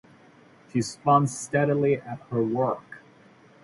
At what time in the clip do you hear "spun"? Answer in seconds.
0.81-1.27